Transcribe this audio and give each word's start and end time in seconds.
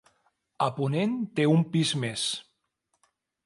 A 0.67 0.69
ponent 0.77 1.13
té 1.41 1.47
un 1.51 1.63
pis 1.77 1.95
més. 2.07 2.27